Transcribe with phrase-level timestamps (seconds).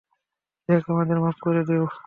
[0.69, 1.85] Jack, আমাকে মাফ করে দিও।